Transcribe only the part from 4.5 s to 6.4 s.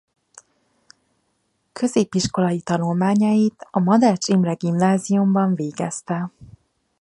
Gimnáziumban végezte.